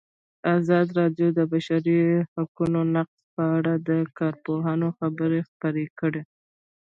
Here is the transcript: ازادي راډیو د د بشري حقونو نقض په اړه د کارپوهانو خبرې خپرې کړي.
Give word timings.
ازادي 0.57 0.91
راډیو 1.01 1.27
د 1.33 1.35
د 1.37 1.39
بشري 1.51 1.97
حقونو 2.33 2.79
نقض 2.95 3.19
په 3.35 3.43
اړه 3.57 3.73
د 3.89 3.89
کارپوهانو 4.17 4.87
خبرې 4.97 5.39
خپرې 5.49 5.85
کړي. 5.99 6.21